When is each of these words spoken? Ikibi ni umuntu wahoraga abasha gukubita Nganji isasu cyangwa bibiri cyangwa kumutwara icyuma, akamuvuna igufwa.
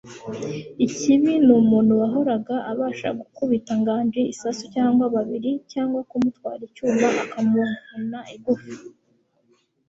Ikibi 0.85 1.33
ni 1.45 1.53
umuntu 1.61 1.91
wahoraga 2.01 2.55
abasha 2.71 3.09
gukubita 3.19 3.71
Nganji 3.81 4.21
isasu 4.33 4.63
cyangwa 4.75 5.03
bibiri 5.13 5.51
cyangwa 5.71 5.99
kumutwara 6.09 6.61
icyuma, 6.69 7.07
akamuvuna 7.23 8.19
igufwa. 8.35 8.73